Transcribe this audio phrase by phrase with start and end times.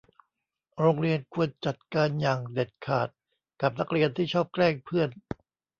[0.79, 3.09] โรงเรียนควรจัดการอย่างเด็ดขาด
[3.61, 5.09] กับนักเรียนที่ชอบแกล้งเพื่อน